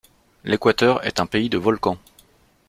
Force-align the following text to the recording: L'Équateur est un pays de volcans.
L'Équateur 0.45 1.05
est 1.05 1.19
un 1.19 1.27
pays 1.27 1.47
de 1.47 1.59
volcans. 1.59 1.99